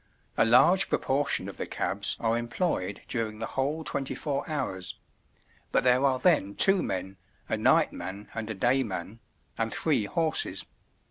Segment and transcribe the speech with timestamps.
[0.35, 4.95] A large proportion of the cabs are employed during the whole 24 hours;
[5.71, 9.19] but there are then two men, a night man and a day man,
[9.59, 10.65] and three horses.